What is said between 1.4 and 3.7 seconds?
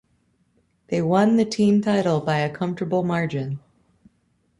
team title by a comfortable margin.